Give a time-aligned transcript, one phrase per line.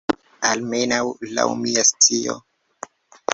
[0.51, 1.01] Almenaŭ
[1.41, 2.39] laŭ mia scio.